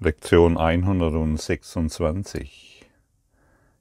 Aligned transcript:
Lektion 0.00 0.58
126 0.58 2.84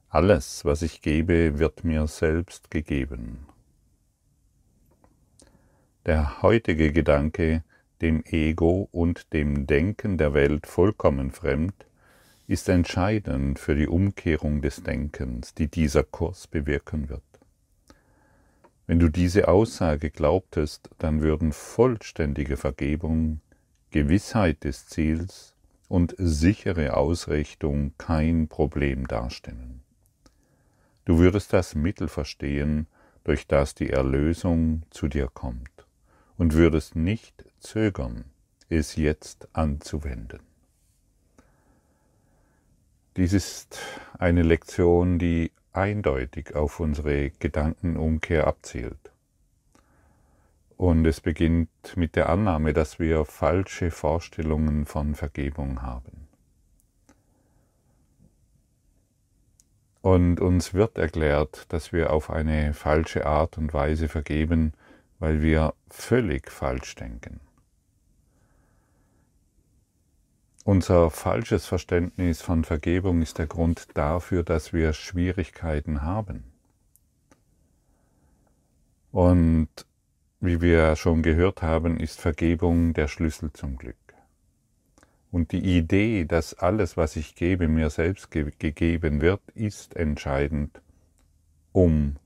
Alles, 0.10 0.64
was 0.64 0.84
ich 0.84 1.02
gebe, 1.02 1.58
wird 1.58 1.84
mir 1.84 2.06
selbst 2.06 2.70
gegeben. 2.70 3.48
Der 6.06 6.44
heutige 6.44 6.92
Gedanke, 6.92 7.64
dem 8.02 8.24
Ego 8.26 8.88
und 8.92 9.34
dem 9.34 9.66
Denken 9.66 10.20
der 10.20 10.36
Welt 10.36 10.68
vollkommen 10.68 11.32
fremd, 11.32 11.88
ist 12.46 12.70
entscheidend 12.70 13.58
für 13.58 13.74
die 13.74 13.88
Umkehrung 13.88 14.62
des 14.62 14.84
Denkens, 14.84 15.56
die 15.56 15.68
dieser 15.68 16.04
Kurs 16.04 16.46
bewirken 16.46 17.10
wird. 17.10 17.24
Wenn 18.86 19.00
du 19.00 19.10
diese 19.10 19.48
Aussage 19.48 20.12
glaubtest, 20.12 20.92
dann 21.00 21.24
würden 21.24 21.54
vollständige 21.54 22.56
Vergebung, 22.56 23.42
Gewissheit 23.90 24.64
des 24.64 24.86
Ziels 24.86 25.53
und 25.94 26.16
sichere 26.18 26.98
Ausrichtung 26.98 27.94
kein 28.00 28.48
Problem 28.48 29.06
darstellen. 29.06 29.84
Du 31.06 31.20
würdest 31.20 31.54
das 31.54 31.76
Mittel 31.76 32.08
verstehen, 32.08 32.88
durch 33.24 33.46
das 33.46 33.76
die 33.76 33.92
Erlösung 33.92 34.82
zu 34.90 35.08
dir 35.08 35.30
kommt, 35.32 35.86
und 36.36 36.56
würdest 36.56 36.96
nicht 36.96 37.46
zögern, 37.60 38.24
es 38.70 38.96
jetzt 38.96 39.48
anzuwenden. 39.54 40.40
Dies 43.16 43.34
ist 43.34 43.78
eine 44.18 44.42
Lektion, 44.42 45.20
die 45.20 45.52
eindeutig 45.74 46.56
auf 46.56 46.80
unsere 46.80 47.30
Gedankenumkehr 47.30 48.48
abzielt. 48.48 49.13
Und 50.84 51.06
es 51.06 51.22
beginnt 51.22 51.96
mit 51.96 52.18
der 52.18 52.28
Annahme, 52.28 52.74
dass 52.74 53.00
wir 53.00 53.24
falsche 53.24 53.90
Vorstellungen 53.90 54.86
von 54.86 55.16
Vergebung 55.16 55.82
haben. 55.82 56.28
Und 60.02 60.42
uns 60.42 60.74
wird 60.74 60.98
erklärt, 60.98 61.72
dass 61.72 61.94
wir 61.94 62.12
auf 62.12 62.30
eine 62.30 62.74
falsche 62.74 63.26
Art 63.26 63.58
und 63.58 63.74
Weise 63.74 64.10
vergeben, 64.10 64.74
weil 65.20 65.42
wir 65.42 65.74
völlig 65.90 66.52
falsch 66.52 66.96
denken. 66.96 67.40
Unser 70.66 71.12
falsches 71.12 71.66
Verständnis 71.66 72.42
von 72.42 72.66
Vergebung 72.66 73.22
ist 73.22 73.38
der 73.38 73.48
Grund 73.48 73.88
dafür, 73.94 74.44
dass 74.44 74.74
wir 74.74 74.92
Schwierigkeiten 74.92 76.02
haben. 76.02 76.44
Und 79.14 79.70
wie 80.44 80.60
wir 80.60 80.98
schon 80.98 81.22
gehört 81.22 81.62
haben, 81.62 81.98
ist 81.98 82.20
Vergebung 82.20 82.94
der 82.94 83.08
Schlüssel 83.08 83.54
zum 83.54 83.78
Glück. 83.78 83.96
Und 85.32 85.54
die 85.54 85.78
Idee, 85.78 86.26
dass 86.26 86.54
alles, 86.54 86.98
was 86.98 87.16
ich 87.16 87.34
gebe, 87.36 87.70
mir 87.70 87.90
selbst 87.90 88.30
ge 88.30 88.52
gegeben 88.60 89.22
wird, 89.22 89.40
ist 89.56 89.96
entscheidend, 89.96 90.82
um 91.72 92.18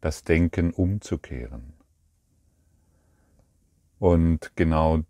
das 0.00 0.22
Denken 0.22 0.70
umzukehren. 0.70 1.72
Und 3.98 4.52
genau 4.54 5.00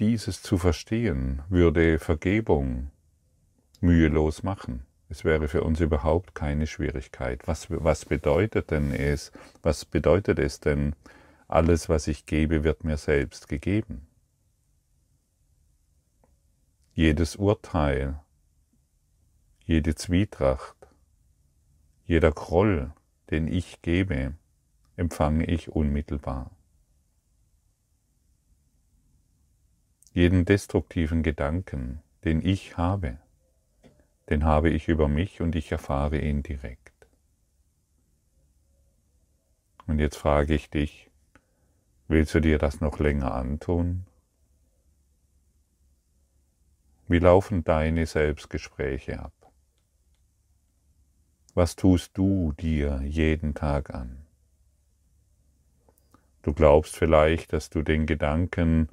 dieses 0.00 0.42
zu 0.42 0.58
verstehen, 0.58 1.42
würde 1.48 2.00
Vergebung 2.00 2.90
mühelos 3.80 4.42
machen. 4.42 4.84
Es 5.08 5.24
wäre 5.24 5.46
für 5.46 5.62
uns 5.62 5.78
überhaupt 5.78 6.34
keine 6.34 6.66
Schwierigkeit. 6.66 7.46
Was, 7.46 7.68
was 7.70 8.04
bedeutet 8.04 8.72
denn 8.72 8.90
es? 8.92 9.30
Was 9.62 9.84
bedeutet 9.84 10.40
es 10.40 10.58
denn, 10.58 10.96
alles, 11.52 11.88
was 11.88 12.06
ich 12.06 12.24
gebe, 12.24 12.64
wird 12.64 12.82
mir 12.82 12.96
selbst 12.96 13.46
gegeben? 13.46 14.06
Jedes 16.94 17.36
Urteil, 17.36 18.20
jede 19.64 19.94
Zwietracht, 19.94 20.76
jeder 22.04 22.32
Groll, 22.32 22.92
den 23.30 23.48
ich 23.48 23.82
gebe, 23.82 24.34
empfange 24.96 25.44
ich 25.44 25.70
unmittelbar. 25.70 26.50
Jeden 30.12 30.44
destruktiven 30.44 31.22
Gedanken, 31.22 32.02
den 32.24 32.44
ich 32.44 32.76
habe, 32.76 33.18
den 34.28 34.44
habe 34.44 34.70
ich 34.70 34.88
über 34.88 35.08
mich 35.08 35.40
und 35.40 35.54
ich 35.54 35.72
erfahre 35.72 36.18
ihn 36.18 36.42
direkt. 36.42 36.92
Und 39.86 39.98
jetzt 39.98 40.16
frage 40.16 40.54
ich 40.54 40.70
dich, 40.70 41.11
willst 42.12 42.34
du 42.34 42.40
dir 42.40 42.58
das 42.58 42.80
noch 42.80 43.00
länger 43.00 43.34
antun? 43.34 44.06
Wie 47.08 47.18
laufen 47.18 47.64
deine 47.64 48.06
Selbstgespräche 48.06 49.18
ab? 49.18 49.32
Was 51.54 51.74
tust 51.74 52.16
du 52.16 52.52
dir 52.52 53.02
jeden 53.02 53.54
Tag 53.54 53.92
an? 53.92 54.24
Du 56.42 56.52
glaubst 56.52 56.96
vielleicht, 56.96 57.52
dass 57.52 57.70
du 57.70 57.82
den 57.82 58.06
Gedanken 58.06 58.88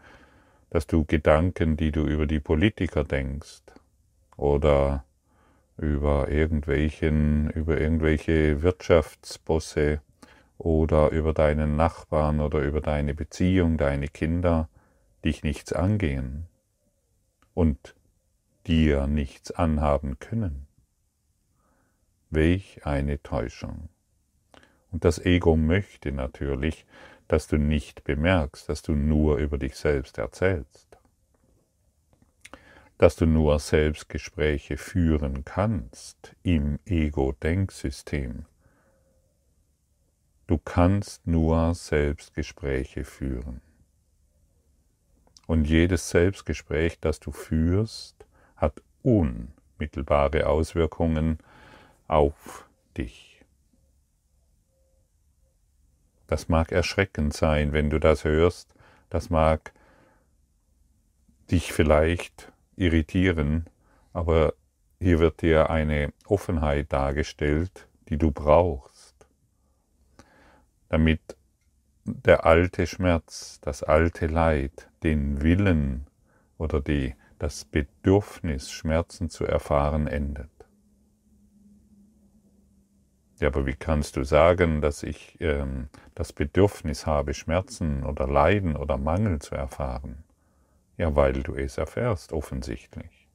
dass 0.69 0.87
du 0.87 1.03
Gedanken, 1.05 1.77
die 1.77 1.91
du 1.91 2.05
über 2.05 2.27
die 2.27 2.39
Politiker 2.39 3.03
denkst 3.03 3.63
oder 4.37 5.03
über 5.77 6.29
irgendwelchen, 6.29 7.49
über 7.51 7.79
irgendwelche 7.79 8.61
Wirtschaftsbosse 8.61 10.01
oder 10.59 11.09
über 11.09 11.33
deinen 11.33 11.77
Nachbarn 11.77 12.41
oder 12.41 12.59
über 12.59 12.81
deine 12.81 13.15
Beziehung, 13.15 13.77
deine 13.77 14.09
Kinder, 14.09 14.69
dich 15.23 15.41
nichts 15.41 15.73
angehen 15.73 16.47
und 17.53 17.95
dir 18.67 19.07
nichts 19.07 19.51
anhaben 19.51 20.19
können. 20.19 20.67
Welch 22.29 22.85
eine 22.85 23.23
Täuschung. 23.23 23.89
Und 24.91 25.05
das 25.05 25.17
Ego 25.25 25.55
möchte 25.55 26.11
natürlich, 26.11 26.85
dass 27.27 27.47
du 27.47 27.57
nicht 27.57 28.03
bemerkst, 28.03 28.67
dass 28.67 28.81
du 28.81 28.93
nur 28.93 29.37
über 29.37 29.57
dich 29.57 29.75
selbst 29.75 30.17
erzählst, 30.17 30.97
dass 32.97 33.15
du 33.15 33.25
nur 33.25 33.59
Selbstgespräche 33.59 34.75
führen 34.75 35.45
kannst 35.45 36.35
im 36.43 36.79
Ego-Denksystem. 36.85 38.45
Du 40.49 40.57
kannst 40.57 41.27
nur 41.27 41.75
Selbstgespräche 41.75 43.03
führen. 43.03 43.61
Und 45.45 45.65
jedes 45.65 46.09
Selbstgespräch, 46.09 46.99
das 46.99 47.19
du 47.19 47.31
führst, 47.31 48.25
hat 48.55 48.81
unmittelbare 49.03 50.47
Auswirkungen 50.47 51.37
auf 52.07 52.67
dich. 52.97 53.45
Das 56.25 56.49
mag 56.49 56.71
erschreckend 56.71 57.35
sein, 57.35 57.71
wenn 57.71 57.91
du 57.91 57.99
das 57.99 58.23
hörst. 58.23 58.73
Das 59.11 59.29
mag 59.29 59.71
dich 61.51 61.73
vielleicht 61.73 62.51
irritieren, 62.75 63.67
aber 64.13 64.55
hier 64.99 65.19
wird 65.19 65.43
dir 65.43 65.69
eine 65.69 66.11
Offenheit 66.25 66.91
dargestellt, 66.91 67.87
die 68.09 68.17
du 68.17 68.31
brauchst, 68.31 68.98
damit 70.89 71.37
der 72.03 72.45
alte 72.45 72.87
Schmerz, 72.87 73.59
das 73.61 73.83
alte 73.83 74.27
Leid, 74.27 74.89
den 75.03 75.41
Willen 75.41 76.07
oder 76.57 76.81
die, 76.81 77.15
das 77.37 77.65
Bedürfnis, 77.65 78.71
Schmerzen 78.71 79.29
zu 79.29 79.45
erfahren, 79.45 80.07
endet. 80.07 80.49
Ja, 83.39 83.47
aber 83.47 83.65
wie 83.65 83.75
kannst 83.75 84.17
du 84.17 84.23
sagen, 84.25 84.81
dass 84.81 85.01
ich 85.03 85.37
ähm, 85.39 85.87
das 86.13 86.33
Bedürfnis 86.33 87.05
habe, 87.05 87.33
Schmerzen 87.33 88.03
oder 88.03 88.27
Leiden 88.27 88.75
oder 88.75 88.97
Mangel 88.97 89.39
zu 89.39 89.55
erfahren? 89.55 90.23
Ja, 90.97 91.15
weil 91.15 91.43
du 91.43 91.55
es 91.55 91.77
erfährst, 91.77 92.33
offensichtlich. 92.33 93.29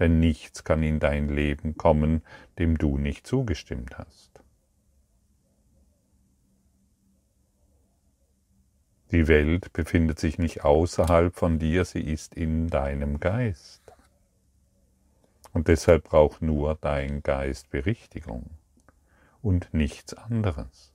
Denn 0.00 0.18
nichts 0.18 0.64
kann 0.64 0.82
in 0.82 0.98
dein 0.98 1.28
Leben 1.28 1.76
kommen, 1.76 2.22
dem 2.58 2.76
du 2.76 2.98
nicht 2.98 3.24
zugestimmt 3.26 3.98
hast. 3.98 4.42
Die 9.12 9.26
Welt 9.26 9.72
befindet 9.72 10.20
sich 10.20 10.38
nicht 10.38 10.64
außerhalb 10.64 11.34
von 11.34 11.58
dir, 11.58 11.84
sie 11.84 12.00
ist 12.00 12.34
in 12.34 12.68
deinem 12.68 13.18
Geist. 13.18 13.82
Und 15.52 15.66
deshalb 15.66 16.04
braucht 16.04 16.42
nur 16.42 16.78
dein 16.80 17.22
Geist 17.24 17.70
Berichtigung 17.70 18.50
und 19.42 19.74
nichts 19.74 20.14
anderes. 20.14 20.92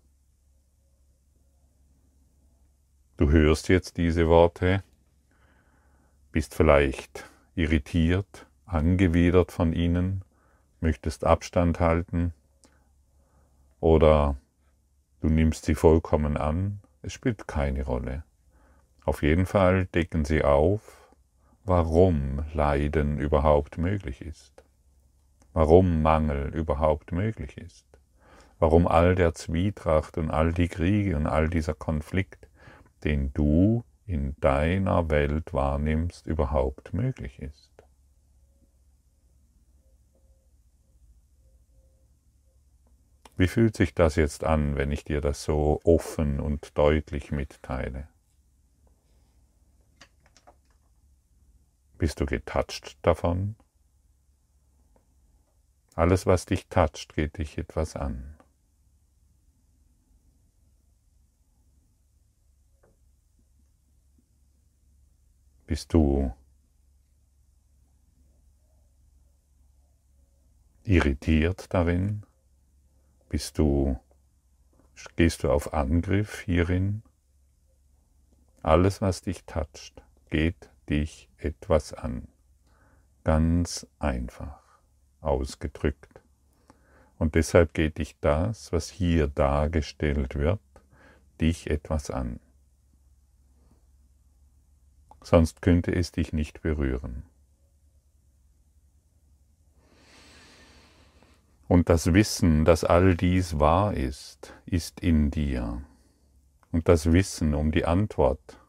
Du 3.17 3.31
hörst 3.31 3.67
jetzt 3.67 3.97
diese 3.97 4.29
Worte, 4.29 4.81
bist 6.31 6.55
vielleicht 6.55 7.29
irritiert, 7.55 8.45
angewidert 8.65 9.51
von 9.51 9.73
ihnen, 9.73 10.23
möchtest 10.79 11.25
Abstand 11.25 11.81
halten 11.81 12.33
oder 13.81 14.37
du 15.19 15.27
nimmst 15.27 15.65
sie 15.65 15.75
vollkommen 15.75 16.37
an, 16.37 16.79
es 17.05 17.13
spielt 17.13 17.47
keine 17.47 17.83
Rolle. 17.83 18.23
Auf 19.05 19.21
jeden 19.21 19.45
Fall 19.45 19.85
decken 19.85 20.25
sie 20.25 20.43
auf 20.43 21.05
warum 21.65 22.45
Leiden 22.53 23.17
überhaupt 23.19 23.77
möglich 23.77 24.21
ist, 24.21 24.63
warum 25.53 26.03
Mangel 26.03 26.53
überhaupt 26.53 27.11
möglich 27.11 27.57
ist, 27.57 27.85
warum 28.59 28.87
all 28.87 29.15
der 29.15 29.33
Zwietracht 29.33 30.17
und 30.19 30.29
all 30.29 30.53
die 30.53 30.67
Kriege 30.67 31.17
und 31.17 31.25
all 31.25 31.49
dieser 31.49 31.73
Konflikt, 31.73 32.47
den 33.03 33.33
du 33.33 33.83
in 34.05 34.35
deiner 34.39 35.09
Welt 35.09 35.53
wahrnimmst, 35.53 36.27
überhaupt 36.27 36.93
möglich 36.93 37.39
ist. 37.41 37.71
Wie 43.37 43.47
fühlt 43.47 43.75
sich 43.75 43.93
das 43.93 44.15
jetzt 44.15 44.45
an, 44.45 44.77
wenn 44.77 44.91
ich 44.91 45.03
dir 45.03 45.19
das 45.19 45.43
so 45.43 45.81
offen 45.83 46.39
und 46.39 46.77
deutlich 46.77 47.31
mitteile? 47.31 48.07
Bist 51.97 52.21
du 52.21 52.25
getoucht 52.25 52.97
davon? 53.01 53.55
Alles, 55.95 56.25
was 56.25 56.45
dich 56.45 56.67
toucht, 56.67 57.15
geht 57.15 57.37
dich 57.37 57.57
etwas 57.57 57.95
an. 57.95 58.37
Bist 65.67 65.93
du 65.93 66.33
irritiert 70.83 71.73
darin? 71.73 72.23
Bist 73.35 73.57
du, 73.57 73.99
gehst 75.17 75.43
du 75.43 75.51
auf 75.51 75.73
Angriff 75.73 76.39
hierin? 76.39 77.03
Alles, 78.61 79.01
was 79.01 79.23
dich 79.23 79.43
toucht, 79.43 80.01
geht 80.29 80.69
dich 80.89 81.27
etwas 81.37 81.91
an. 81.91 82.29
Ganz 83.25 83.87
einfach 83.99 84.61
ausgedrückt. 85.19 86.21
Und 87.17 87.35
deshalb 87.35 87.73
geht 87.73 87.97
dich 87.97 88.15
das, 88.21 88.71
was 88.71 88.89
hier 88.89 89.27
dargestellt 89.27 90.35
wird, 90.35 90.61
dich 91.41 91.69
etwas 91.69 92.09
an. 92.09 92.39
Sonst 95.21 95.61
könnte 95.61 95.93
es 95.93 96.13
dich 96.13 96.31
nicht 96.31 96.61
berühren. 96.61 97.23
Und 101.67 101.89
das 101.89 102.13
Wissen, 102.13 102.63
dass 102.63 102.83
all 102.83 103.15
dies 103.15 103.59
wahr 103.59 103.93
ist, 103.95 104.53
ist 104.65 104.99
in 104.99 105.31
dir. 105.31 105.81
Und 106.71 106.87
das 106.87 107.11
Wissen 107.11 107.55
um 107.55 107.71
die 107.71 107.85
Antwort, 107.85 108.59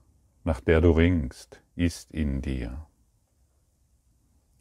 nach 0.45 0.61
der 0.61 0.81
du 0.81 0.93
ringst, 0.93 1.61
ist 1.75 2.13
in 2.13 2.41
dir. 2.41 2.87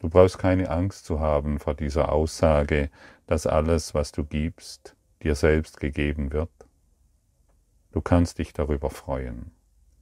Du 0.00 0.10
brauchst 0.10 0.38
keine 0.38 0.70
Angst 0.70 1.06
zu 1.06 1.20
haben 1.20 1.58
vor 1.58 1.74
dieser 1.74 2.12
Aussage, 2.12 2.90
dass 3.26 3.46
alles, 3.46 3.94
was 3.94 4.12
du 4.12 4.24
gibst, 4.24 4.94
dir 5.22 5.34
selbst 5.34 5.80
gegeben 5.80 6.32
wird. 6.32 6.50
Du 7.92 8.02
kannst 8.02 8.38
dich 8.38 8.52
darüber 8.52 8.90
freuen. 8.90 9.52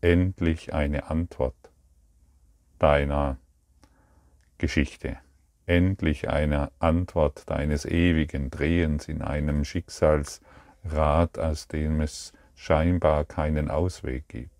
Endlich 0.00 0.74
eine 0.74 1.08
Antwort 1.08 1.70
deiner 2.78 3.38
Geschichte, 4.58 5.18
endlich 5.66 6.28
eine 6.28 6.70
Antwort 6.78 7.48
deines 7.48 7.84
ewigen 7.84 8.50
Drehens 8.50 9.08
in 9.08 9.22
einem 9.22 9.64
Schicksalsrad, 9.64 11.38
aus 11.38 11.68
dem 11.68 12.00
es 12.00 12.32
scheinbar 12.54 13.24
keinen 13.24 13.70
Ausweg 13.70 14.28
gibt. 14.28 14.50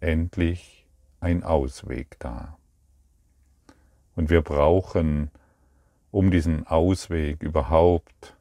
Endlich 0.00 0.86
ein 1.20 1.42
Ausweg 1.42 2.16
da. 2.18 2.56
Und 4.16 4.30
wir 4.30 4.42
brauchen, 4.42 5.30
um 6.10 6.30
diesen 6.30 6.66
Ausweg 6.66 7.42
überhaupt 7.42 8.36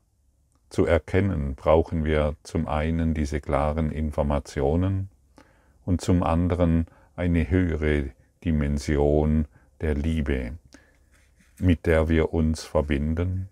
zu 0.69 0.85
erkennen, 0.85 1.55
brauchen 1.55 2.05
wir 2.05 2.35
zum 2.43 2.67
einen 2.67 3.13
diese 3.13 3.41
klaren 3.41 3.91
Informationen 3.91 5.09
und 5.85 6.01
zum 6.01 6.23
anderen 6.23 6.85
eine 7.15 7.49
höhere 7.49 8.11
Dimension 8.45 9.45
der 9.81 9.95
Liebe, 9.95 10.53
mit 11.59 11.85
der 11.85 12.09
wir 12.09 12.33
uns 12.33 12.63
verbinden, 12.63 13.49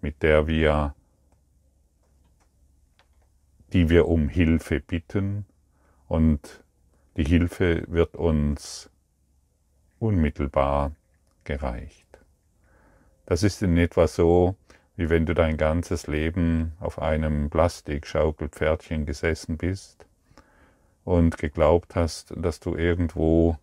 mit 0.00 0.22
der 0.22 0.46
wir, 0.46 0.94
die 3.72 3.88
wir 3.88 4.06
um 4.08 4.28
Hilfe 4.28 4.80
bitten 4.80 5.46
und 6.08 6.62
die 7.16 7.24
Hilfe 7.24 7.84
wird 7.88 8.16
uns 8.16 8.90
unmittelbar 9.98 10.92
gereicht. 11.44 12.04
Das 13.26 13.42
ist 13.42 13.62
in 13.62 13.76
etwa 13.78 14.06
so, 14.06 14.56
wie 14.96 15.08
wenn 15.08 15.26
du 15.26 15.34
dein 15.34 15.56
ganzes 15.56 16.06
Leben 16.06 16.72
auf 16.78 17.00
einem 17.00 17.50
Plastikschaukelpferdchen 17.50 19.06
gesessen 19.06 19.56
bist 19.56 20.06
und 21.04 21.38
geglaubt 21.38 21.96
hast, 21.96 22.32
dass 22.36 22.60
du 22.60 22.76
irgendwo 22.76 23.58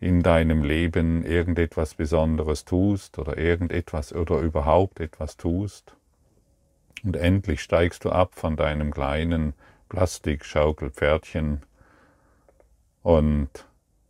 in 0.00 0.22
deinem 0.22 0.62
Leben 0.62 1.24
irgendetwas 1.24 1.94
Besonderes 1.94 2.64
tust 2.64 3.18
oder 3.18 3.38
irgendetwas 3.38 4.12
oder 4.12 4.40
überhaupt 4.40 5.00
etwas 5.00 5.36
tust. 5.36 5.96
Und 7.02 7.16
endlich 7.16 7.62
steigst 7.62 8.04
du 8.04 8.10
ab 8.10 8.34
von 8.34 8.56
deinem 8.56 8.92
kleinen 8.92 9.54
Plastikschaukelpferdchen 9.88 11.62
und 13.02 13.66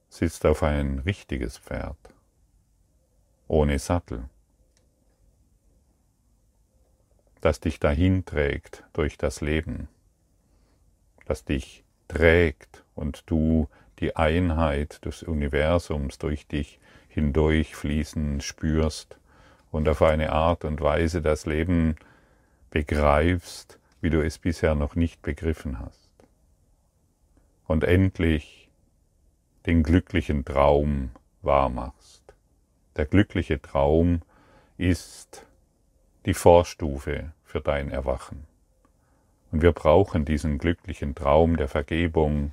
sitzt 0.09 0.47
auf 0.47 0.63
ein 0.63 1.01
richtiges 1.01 1.59
Pferd, 1.59 1.99
ohne 3.47 3.79
Sattel, 3.79 4.25
das 7.43 7.61
dich 7.61 7.79
dahin 7.79 8.25
trägt 8.25 8.85
durch 8.95 9.19
das 9.19 9.41
Leben, 9.41 9.89
das 11.27 11.45
dich 11.45 11.85
trägt 12.09 12.85
und 12.95 13.31
du 13.31 13.69
die 13.99 14.17
Einheit 14.17 15.05
des 15.05 15.23
Universums 15.23 16.19
durch 16.19 16.47
dich 16.47 16.79
hindurch 17.09 17.75
fließen 17.75 18.41
spürst 18.41 19.19
und 19.71 19.89
auf 19.89 20.03
eine 20.03 20.33
Art 20.33 20.65
und 20.65 20.81
Weise 20.81 21.23
das 21.23 21.47
Leben 21.47 21.97
begreifst, 22.71 23.79
wie 24.01 24.11
du 24.11 24.23
es 24.23 24.39
bisher 24.39 24.75
noch 24.75 24.95
nicht 24.95 25.23
begriffen 25.23 25.79
hast. 25.79 26.11
Und 27.67 27.85
endlich 27.85 28.71
den 29.67 29.83
glücklichen 29.83 30.45
Traum 30.45 31.11
wahrmachst. 31.43 32.23
Der 32.97 33.07
glückliche 33.07 33.61
Traum 33.61 34.23
ist 34.79 35.47
die 36.27 36.35
Vorstufe 36.35 37.33
für 37.45 37.61
dein 37.61 37.91
Erwachen. 37.91 38.47
Und 39.53 39.63
wir 39.63 39.73
brauchen 39.73 40.25
diesen 40.25 40.59
glücklichen 40.59 41.15
Traum 41.15 41.57
der 41.57 41.69
Vergebung, 41.69 42.53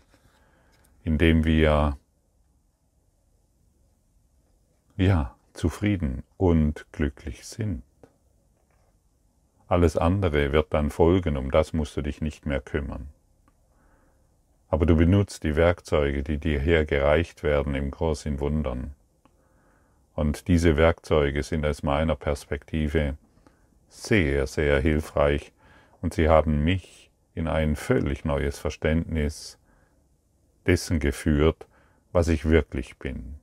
indem 1.03 1.43
wir 1.43 1.98
ja 4.98 5.36
zufrieden 5.53 6.24
und 6.38 6.86
glücklich 6.91 7.45
sind. 7.45 7.83
Alles 9.67 9.98
andere 9.98 10.51
wird 10.51 10.74
dann 10.74 10.89
folgen, 10.89 11.38
um 11.38 11.51
das 11.51 11.74
musst 11.74 11.95
du 11.98 12.01
dich 12.01 12.22
nicht 12.22 12.45
mehr 12.45 12.60
kümmern. 12.60 13.07
Aber 14.69 14.86
du 14.86 14.95
benutzt 14.95 15.43
die 15.43 15.55
Werkzeuge, 15.55 16.24
die 16.24 16.38
dir 16.38 16.60
hergereicht 16.60 17.43
werden 17.43 17.75
im 17.75 17.91
Kurs 17.91 18.25
in 18.25 18.39
Wundern. 18.39 18.95
Und 20.15 20.48
diese 20.48 20.77
Werkzeuge 20.77 21.43
sind 21.43 21.65
aus 21.65 21.83
meiner 21.83 22.15
Perspektive 22.15 23.17
sehr, 23.89 24.48
sehr 24.48 24.79
hilfreich 24.79 25.51
und 26.01 26.13
sie 26.13 26.29
haben 26.29 26.63
mich 26.63 27.12
in 27.36 27.48
ein 27.48 27.75
völlig 27.75 28.25
neues 28.25 28.60
Verständnis 28.60 29.57
dessen 30.65 31.00
geführt, 31.00 31.67
was 32.12 32.27
ich 32.27 32.46
wirklich 32.46 32.98
bin. 32.98 33.36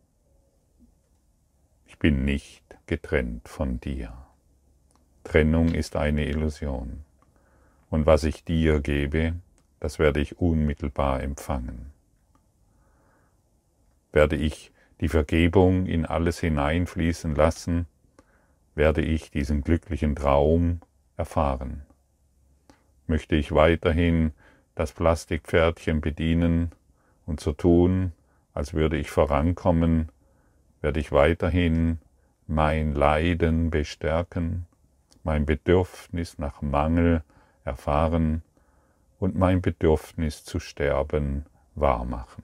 Ich 1.86 1.98
bin 1.98 2.24
nicht 2.24 2.62
getrennt 2.86 3.48
von 3.48 3.80
dir. 3.80 4.12
Trennung 5.24 5.74
ist 5.74 5.96
eine 5.96 6.26
Illusion. 6.26 7.04
Und 7.90 8.06
was 8.06 8.24
ich 8.24 8.44
dir 8.44 8.80
gebe, 8.80 9.34
das 9.80 9.98
werde 9.98 10.20
ich 10.20 10.38
unmittelbar 10.38 11.22
empfangen. 11.22 11.92
Werde 14.12 14.36
ich 14.36 14.72
die 15.00 15.08
Vergebung 15.08 15.86
in 15.86 16.06
alles 16.06 16.40
hineinfließen 16.40 17.34
lassen, 17.34 17.86
werde 18.74 19.02
ich 19.02 19.30
diesen 19.30 19.62
glücklichen 19.62 20.14
Traum 20.14 20.80
erfahren. 21.16 21.82
Möchte 23.06 23.34
ich 23.34 23.52
weiterhin 23.52 24.32
das 24.74 24.92
Plastikpferdchen 24.92 26.00
bedienen, 26.00 26.70
und 27.30 27.40
zu 27.40 27.52
tun, 27.52 28.12
als 28.52 28.74
würde 28.74 28.98
ich 28.98 29.10
vorankommen, 29.10 30.10
werde 30.82 30.98
ich 30.98 31.12
weiterhin 31.12 31.98
mein 32.48 32.92
Leiden 32.92 33.70
bestärken, 33.70 34.66
mein 35.22 35.46
Bedürfnis 35.46 36.38
nach 36.38 36.60
Mangel 36.60 37.22
erfahren 37.64 38.42
und 39.20 39.36
mein 39.36 39.62
Bedürfnis 39.62 40.44
zu 40.44 40.58
sterben 40.58 41.46
wahrmachen. 41.76 42.42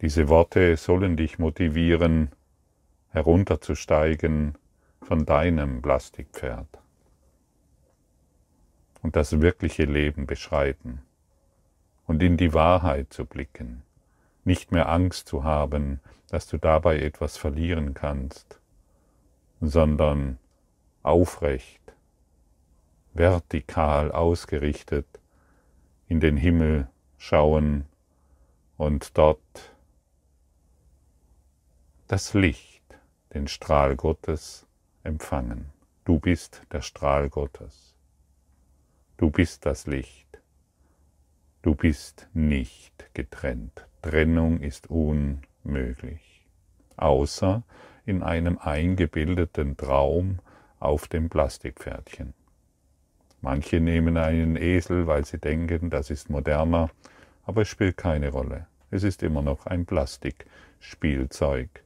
Diese 0.00 0.28
Worte 0.28 0.76
sollen 0.76 1.16
dich 1.16 1.40
motivieren, 1.40 2.30
herunterzusteigen 3.10 4.56
von 5.02 5.26
deinem 5.26 5.82
Plastikpferd 5.82 6.68
und 9.02 9.16
das 9.16 9.40
wirkliche 9.40 9.84
Leben 9.84 10.26
beschreiten 10.26 11.02
und 12.06 12.22
in 12.22 12.36
die 12.36 12.54
Wahrheit 12.54 13.12
zu 13.12 13.24
blicken, 13.24 13.82
nicht 14.44 14.72
mehr 14.72 14.88
Angst 14.88 15.28
zu 15.28 15.44
haben, 15.44 16.00
dass 16.28 16.46
du 16.46 16.58
dabei 16.58 17.00
etwas 17.00 17.36
verlieren 17.36 17.94
kannst, 17.94 18.60
sondern 19.60 20.38
aufrecht, 21.02 21.82
vertikal 23.14 24.12
ausgerichtet 24.12 25.06
in 26.08 26.20
den 26.20 26.36
Himmel 26.36 26.88
schauen 27.18 27.84
und 28.76 29.16
dort 29.18 29.38
das 32.06 32.32
Licht, 32.32 32.82
den 33.34 33.48
Strahl 33.48 33.96
Gottes 33.96 34.66
empfangen. 35.02 35.66
Du 36.04 36.18
bist 36.18 36.62
der 36.72 36.80
Strahl 36.80 37.28
Gottes. 37.28 37.87
Du 39.18 39.30
bist 39.30 39.66
das 39.66 39.86
Licht. 39.88 40.40
Du 41.62 41.74
bist 41.74 42.28
nicht 42.34 43.12
getrennt. 43.14 43.84
Trennung 44.00 44.60
ist 44.60 44.88
unmöglich, 44.90 46.46
außer 46.96 47.64
in 48.06 48.22
einem 48.22 48.58
eingebildeten 48.58 49.76
Traum 49.76 50.38
auf 50.78 51.08
dem 51.08 51.30
Plastikpferdchen. 51.30 52.32
Manche 53.40 53.80
nehmen 53.80 54.16
einen 54.16 54.54
Esel, 54.54 55.08
weil 55.08 55.24
sie 55.24 55.38
denken, 55.38 55.90
das 55.90 56.10
ist 56.10 56.30
moderner, 56.30 56.88
aber 57.44 57.62
es 57.62 57.68
spielt 57.68 57.96
keine 57.96 58.30
Rolle. 58.30 58.68
Es 58.92 59.02
ist 59.02 59.24
immer 59.24 59.42
noch 59.42 59.66
ein 59.66 59.84
Plastikspielzeug, 59.84 61.82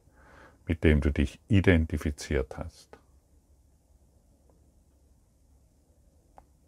mit 0.67 0.83
dem 0.83 1.01
du 1.01 1.11
dich 1.11 1.39
identifiziert 1.47 2.59
hast. 2.59 2.89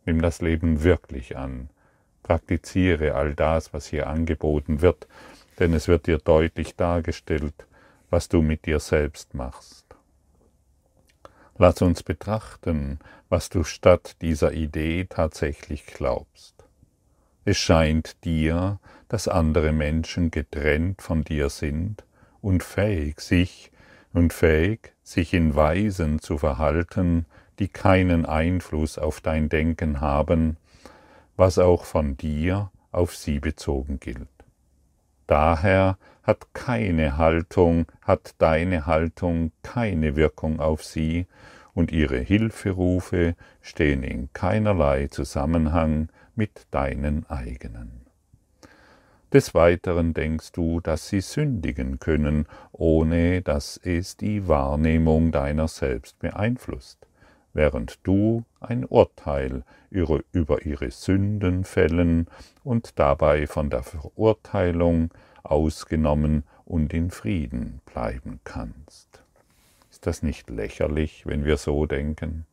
Nimm 0.06 0.22
das 0.22 0.42
Leben 0.42 0.84
wirklich 0.84 1.38
an. 1.38 1.70
Praktiziere 2.24 3.16
all 3.16 3.36
das, 3.36 3.74
was 3.74 3.88
hier 3.88 4.08
angeboten 4.08 4.82
wird, 4.82 5.08
denn 5.60 5.74
es 5.74 5.88
wird 5.88 6.08
dir 6.08 6.18
deutlich 6.18 6.76
dargestellt, 6.76 7.68
was 8.10 8.30
du 8.30 8.42
mit 8.42 8.66
dir 8.66 8.80
selbst 8.80 9.34
machst. 9.34 9.86
Lass 11.58 11.82
uns 11.82 12.04
betrachten, 12.04 13.00
was 13.30 13.50
du 13.50 13.64
statt 13.64 14.18
dieser 14.22 14.52
Idee 14.52 15.06
tatsächlich 15.10 15.86
glaubst. 15.86 16.54
Es 17.46 17.58
scheint 17.58 18.24
dir, 18.26 18.80
dass 19.08 19.28
andere 19.28 19.72
Menschen 19.72 20.32
getrennt 20.32 21.02
von 21.02 21.24
dir 21.24 21.50
sind 21.50 22.04
und 22.42 22.64
fähig 22.64 23.22
sich 23.22 23.72
und 24.14 24.34
fähig, 24.34 24.94
sich 25.04 25.34
in 25.34 25.56
Weisen 25.56 26.20
zu 26.20 26.38
verhalten, 26.38 27.26
die 27.60 27.68
keinen 27.68 28.26
Einfluss 28.26 28.98
auf 28.98 29.22
dein 29.22 29.50
Denken 29.50 30.02
haben, 30.02 30.58
was 31.36 31.58
auch 31.58 31.86
von 31.86 32.18
dir 32.18 32.72
auf 32.92 33.16
sie 33.16 33.40
bezogen 33.40 34.00
gilt. 34.00 34.28
Daher 35.28 35.98
hat 36.24 36.54
keine 36.54 37.18
Haltung, 37.18 37.86
hat 38.02 38.36
deine 38.38 38.86
Haltung 38.86 39.52
keine 39.64 40.16
Wirkung 40.16 40.60
auf 40.60 40.84
sie, 40.84 41.28
und 41.74 41.92
ihre 41.92 42.20
Hilferufe 42.20 43.36
stehen 43.62 44.02
in 44.02 44.32
keinerlei 44.32 45.08
Zusammenhang 45.08 46.08
mit 46.34 46.68
deinen 46.72 47.30
eigenen. 47.30 48.06
Des 49.34 49.54
Weiteren 49.54 50.14
denkst 50.14 50.54
du, 50.54 50.80
dass 50.80 51.10
sie 51.10 51.20
sündigen 51.20 52.00
können, 52.00 52.48
ohne 52.72 53.42
dass 53.42 53.78
es 53.84 54.16
die 54.16 54.48
Wahrnehmung 54.48 55.34
deiner 55.34 55.68
selbst 55.68 56.18
beeinflusst 56.20 57.06
während 57.56 58.00
du 58.04 58.44
ein 58.60 58.84
Urteil 58.86 59.64
über 59.90 60.66
ihre 60.66 60.92
Sünden 60.92 61.64
fällen 61.64 62.28
und 62.64 63.00
dabei 63.00 63.48
von 63.48 63.70
der 63.70 63.82
Verurteilung 63.82 65.12
ausgenommen 65.42 66.44
und 66.66 66.94
in 66.94 67.10
Frieden 67.12 67.80
bleiben 67.86 68.42
kannst. 68.44 69.24
Ist 69.90 70.06
das 70.06 70.22
nicht 70.22 70.50
lächerlich, 70.50 71.26
wenn 71.26 71.46
wir 71.46 71.56
so 71.56 71.86
denken? 71.86 72.46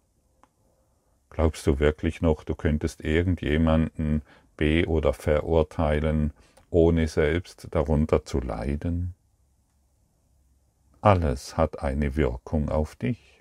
Glaubst 1.30 1.66
du 1.66 1.80
wirklich 1.80 2.22
noch, 2.22 2.44
du 2.44 2.54
könntest 2.54 3.02
irgendjemanden 3.02 4.22
be- 4.56 4.86
oder 4.86 5.12
verurteilen, 5.12 6.32
ohne 6.70 7.08
selbst 7.08 7.66
darunter 7.72 8.24
zu 8.24 8.38
leiden? 8.38 9.14
Alles 11.00 11.56
hat 11.56 11.82
eine 11.82 12.14
Wirkung 12.14 12.68
auf 12.68 12.94
dich. 12.94 13.31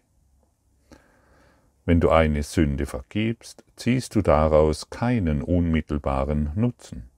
Wenn 1.86 2.00
du 2.00 2.10
eine 2.10 2.44
Sünde 2.44 2.86
vergibst, 2.86 3.64
ziehst 3.76 4.16
du 4.16 4.22
daraus 4.22 4.90
keinen 4.92 5.42
unmittelbaren 5.42 6.52
Nutzen. 6.56 7.10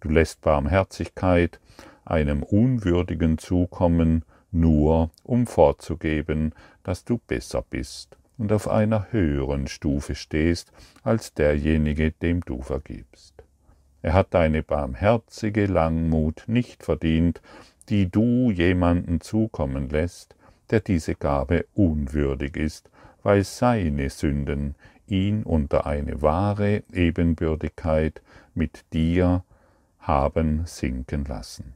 Du 0.00 0.08
lässt 0.08 0.42
Barmherzigkeit 0.42 1.58
einem 2.04 2.44
Unwürdigen 2.44 3.36
zukommen, 3.36 4.24
nur 4.52 5.10
um 5.24 5.46
vorzugeben, 5.46 6.54
dass 6.84 7.04
du 7.04 7.18
besser 7.18 7.64
bist 7.68 8.16
und 8.38 8.52
auf 8.52 8.68
einer 8.68 9.10
höheren 9.10 9.66
Stufe 9.66 10.14
stehst 10.14 10.72
als 11.02 11.34
derjenige, 11.34 12.12
dem 12.12 12.42
du 12.42 12.62
vergibst. 12.62 13.34
Er 14.02 14.12
hat 14.12 14.34
deine 14.34 14.62
barmherzige 14.62 15.66
Langmut 15.66 16.44
nicht 16.46 16.84
verdient, 16.84 17.40
die 17.88 18.08
du 18.08 18.52
jemanden 18.52 19.20
zukommen 19.20 19.88
lässt, 19.88 20.36
der 20.70 20.78
diese 20.80 21.16
Gabe 21.16 21.66
unwürdig 21.74 22.56
ist 22.56 22.88
weil 23.26 23.42
seine 23.42 24.08
Sünden 24.08 24.76
ihn 25.08 25.42
unter 25.42 25.84
eine 25.84 26.22
wahre 26.22 26.84
Ebenbürtigkeit 26.92 28.22
mit 28.54 28.84
dir 28.92 29.42
haben 29.98 30.62
sinken 30.64 31.24
lassen. 31.24 31.74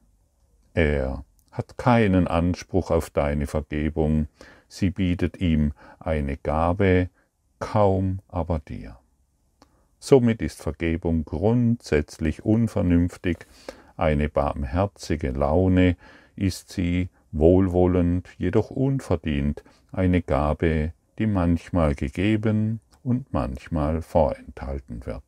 Er 0.74 1.24
hat 1.50 1.76
keinen 1.76 2.28
Anspruch 2.28 2.92
auf 2.92 3.10
deine 3.10 3.48
Vergebung, 3.48 4.28
sie 4.68 4.90
bietet 4.90 5.40
ihm 5.40 5.72
eine 5.98 6.36
Gabe, 6.36 7.10
kaum 7.58 8.20
aber 8.28 8.60
dir. 8.60 9.00
Somit 9.98 10.42
ist 10.42 10.62
Vergebung 10.62 11.24
grundsätzlich 11.24 12.44
unvernünftig, 12.44 13.38
eine 13.96 14.28
barmherzige 14.28 15.32
Laune 15.32 15.96
ist 16.36 16.70
sie 16.70 17.08
wohlwollend, 17.32 18.28
jedoch 18.38 18.70
unverdient, 18.70 19.64
eine 19.90 20.22
Gabe, 20.22 20.92
die 21.20 21.26
manchmal 21.26 21.94
gegeben 21.94 22.80
und 23.04 23.32
manchmal 23.32 24.00
vorenthalten 24.00 25.04
wird. 25.04 25.22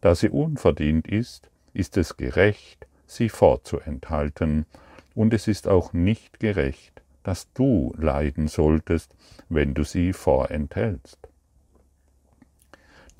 Da 0.00 0.14
sie 0.14 0.30
unverdient 0.30 1.08
ist, 1.08 1.50
ist 1.74 1.96
es 1.96 2.16
gerecht, 2.16 2.86
sie 3.06 3.28
vorzuenthalten, 3.28 4.64
und 5.14 5.34
es 5.34 5.48
ist 5.48 5.68
auch 5.68 5.92
nicht 5.92 6.40
gerecht, 6.40 7.02
dass 7.22 7.52
du 7.52 7.94
leiden 7.98 8.48
solltest, 8.48 9.12
wenn 9.48 9.74
du 9.74 9.84
sie 9.84 10.12
vorenthältst. 10.12 11.18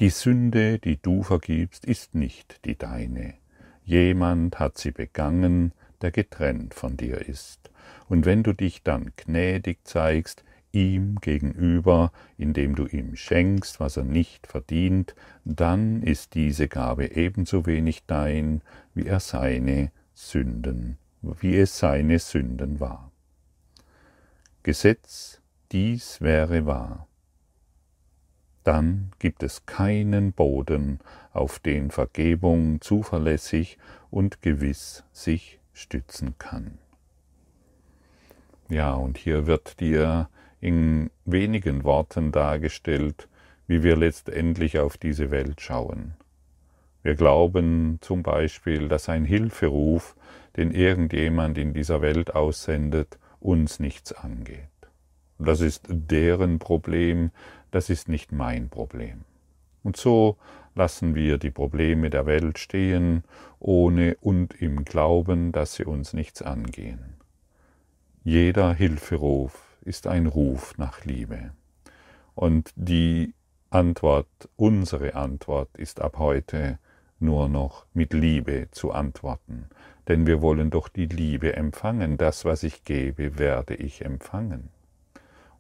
Die 0.00 0.08
Sünde, 0.08 0.78
die 0.78 0.96
du 0.96 1.22
vergibst, 1.22 1.84
ist 1.84 2.14
nicht 2.14 2.64
die 2.64 2.76
deine. 2.76 3.34
Jemand 3.84 4.58
hat 4.58 4.78
sie 4.78 4.92
begangen, 4.92 5.72
der 6.00 6.12
getrennt 6.12 6.74
von 6.74 6.96
dir 6.96 7.28
ist. 7.28 7.70
Und 8.08 8.24
wenn 8.24 8.42
du 8.42 8.52
dich 8.52 8.82
dann 8.82 9.12
gnädig 9.16 9.80
zeigst, 9.84 10.44
ihm 10.72 11.16
gegenüber, 11.20 12.12
indem 12.38 12.74
du 12.74 12.86
ihm 12.86 13.14
schenkst, 13.16 13.80
was 13.80 13.96
er 13.96 14.04
nicht 14.04 14.46
verdient, 14.46 15.14
dann 15.44 16.02
ist 16.02 16.34
diese 16.34 16.68
Gabe 16.68 17.14
ebenso 17.14 17.66
wenig 17.66 18.04
dein, 18.06 18.62
wie 18.94 19.06
er 19.06 19.20
seine 19.20 19.92
Sünden, 20.14 20.98
wie 21.22 21.56
es 21.56 21.78
seine 21.78 22.18
Sünden 22.18 22.80
war. 22.80 23.10
Gesetz, 24.62 25.40
dies 25.72 26.20
wäre 26.20 26.66
wahr. 26.66 27.06
Dann 28.64 29.10
gibt 29.18 29.42
es 29.42 29.66
keinen 29.66 30.32
Boden, 30.32 31.00
auf 31.32 31.58
den 31.58 31.90
Vergebung 31.90 32.80
zuverlässig 32.80 33.78
und 34.10 34.40
gewiss 34.40 35.02
sich 35.12 35.58
stützen 35.72 36.36
kann. 36.38 36.78
Ja, 38.68 38.94
und 38.94 39.18
hier 39.18 39.46
wird 39.46 39.80
dir 39.80 40.28
in 40.62 41.10
wenigen 41.24 41.82
Worten 41.82 42.30
dargestellt, 42.30 43.28
wie 43.66 43.82
wir 43.82 43.96
letztendlich 43.96 44.78
auf 44.78 44.96
diese 44.96 45.30
Welt 45.32 45.60
schauen. 45.60 46.14
Wir 47.02 47.16
glauben 47.16 47.98
zum 48.00 48.22
Beispiel, 48.22 48.86
dass 48.86 49.08
ein 49.08 49.24
Hilferuf, 49.24 50.14
den 50.56 50.70
irgendjemand 50.70 51.58
in 51.58 51.74
dieser 51.74 52.00
Welt 52.00 52.36
aussendet, 52.36 53.18
uns 53.40 53.80
nichts 53.80 54.12
angeht. 54.12 54.68
Das 55.40 55.60
ist 55.60 55.86
deren 55.88 56.60
Problem, 56.60 57.32
das 57.72 57.90
ist 57.90 58.08
nicht 58.08 58.30
mein 58.30 58.68
Problem. 58.68 59.24
Und 59.82 59.96
so 59.96 60.36
lassen 60.76 61.16
wir 61.16 61.38
die 61.38 61.50
Probleme 61.50 62.08
der 62.08 62.24
Welt 62.24 62.60
stehen, 62.60 63.24
ohne 63.58 64.16
und 64.20 64.54
im 64.62 64.84
Glauben, 64.84 65.50
dass 65.50 65.74
sie 65.74 65.84
uns 65.84 66.12
nichts 66.12 66.40
angehen. 66.40 67.16
Jeder 68.22 68.72
Hilferuf 68.72 69.71
ist 69.82 70.06
ein 70.06 70.26
Ruf 70.26 70.76
nach 70.78 71.04
Liebe. 71.04 71.52
Und 72.34 72.72
die 72.76 73.34
Antwort, 73.70 74.28
unsere 74.56 75.14
Antwort 75.14 75.76
ist 75.76 76.00
ab 76.00 76.18
heute 76.18 76.78
nur 77.18 77.48
noch 77.48 77.86
mit 77.94 78.12
Liebe 78.12 78.68
zu 78.70 78.92
antworten. 78.92 79.66
Denn 80.08 80.26
wir 80.26 80.42
wollen 80.42 80.70
doch 80.70 80.88
die 80.88 81.06
Liebe 81.06 81.54
empfangen. 81.54 82.16
Das, 82.16 82.44
was 82.44 82.62
ich 82.64 82.84
gebe, 82.84 83.38
werde 83.38 83.74
ich 83.74 84.04
empfangen. 84.04 84.70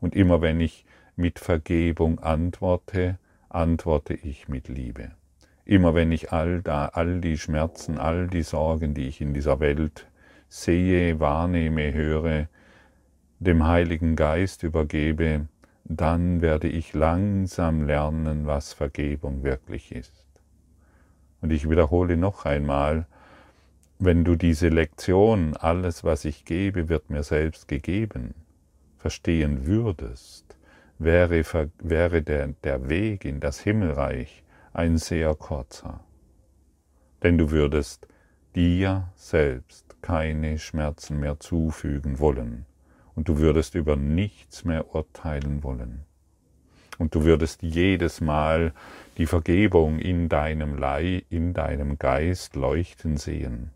Und 0.00 0.16
immer 0.16 0.42
wenn 0.42 0.60
ich 0.60 0.84
mit 1.14 1.38
Vergebung 1.38 2.18
antworte, 2.18 3.18
antworte 3.48 4.14
ich 4.14 4.48
mit 4.48 4.68
Liebe. 4.68 5.12
Immer 5.64 5.94
wenn 5.94 6.10
ich 6.10 6.32
all 6.32 6.60
da, 6.60 6.86
all 6.86 7.20
die 7.20 7.38
Schmerzen, 7.38 7.98
all 7.98 8.26
die 8.26 8.42
Sorgen, 8.42 8.94
die 8.94 9.06
ich 9.06 9.20
in 9.20 9.32
dieser 9.32 9.60
Welt 9.60 10.08
sehe, 10.48 11.20
wahrnehme, 11.20 11.94
höre, 11.94 12.48
dem 13.42 13.66
Heiligen 13.66 14.14
Geist 14.14 14.62
übergebe, 14.62 15.48
dann 15.84 16.40
werde 16.42 16.68
ich 16.68 16.94
langsam 16.94 17.86
lernen, 17.86 18.46
was 18.46 18.72
Vergebung 18.72 19.42
wirklich 19.42 19.92
ist. 19.92 20.26
Und 21.40 21.50
ich 21.50 21.68
wiederhole 21.68 22.16
noch 22.16 22.44
einmal, 22.44 23.06
wenn 23.98 24.24
du 24.24 24.36
diese 24.36 24.68
Lektion, 24.68 25.56
alles 25.56 26.04
was 26.04 26.24
ich 26.24 26.44
gebe, 26.44 26.88
wird 26.88 27.10
mir 27.10 27.24
selbst 27.24 27.66
gegeben, 27.66 28.34
verstehen 28.96 29.66
würdest, 29.66 30.56
wäre, 30.98 31.42
wäre 31.80 32.22
der, 32.22 32.48
der 32.62 32.88
Weg 32.88 33.24
in 33.24 33.40
das 33.40 33.58
Himmelreich 33.58 34.44
ein 34.72 34.98
sehr 34.98 35.34
kurzer. 35.34 36.00
Denn 37.24 37.38
du 37.38 37.50
würdest 37.50 38.06
dir 38.54 39.08
selbst 39.16 40.00
keine 40.00 40.58
Schmerzen 40.58 41.18
mehr 41.18 41.40
zufügen 41.40 42.20
wollen 42.20 42.66
und 43.14 43.28
du 43.28 43.38
würdest 43.38 43.74
über 43.74 43.96
nichts 43.96 44.64
mehr 44.64 44.94
urteilen 44.94 45.62
wollen. 45.62 46.04
Und 46.98 47.14
du 47.14 47.24
würdest 47.24 47.62
jedes 47.62 48.20
Mal 48.20 48.72
die 49.18 49.26
Vergebung 49.26 49.98
in 49.98 50.28
deinem 50.28 50.76
Leih, 50.76 51.24
in 51.30 51.54
deinem 51.54 51.98
Geist 51.98 52.54
leuchten 52.56 53.16
sehen, 53.16 53.70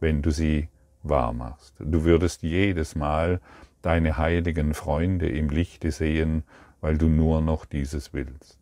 wenn 0.00 0.22
du 0.22 0.30
sie 0.30 0.68
wahr 1.02 1.32
machst. 1.32 1.74
Du 1.78 2.04
würdest 2.04 2.42
jedes 2.42 2.96
Mal 2.96 3.40
deine 3.82 4.16
heiligen 4.16 4.74
Freunde 4.74 5.28
im 5.28 5.50
Lichte 5.50 5.90
sehen, 5.90 6.42
weil 6.80 6.98
du 6.98 7.08
nur 7.08 7.40
noch 7.40 7.64
dieses 7.64 8.12
willst. 8.12 8.58